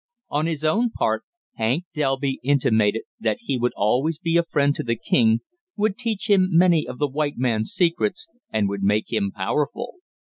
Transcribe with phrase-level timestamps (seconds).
[0.31, 1.25] On his own part,
[1.57, 5.41] Hank Delby intimated that he would always be a friend to the king,
[5.77, 9.97] would teach him many of the white man's secrets, and would make him powerful.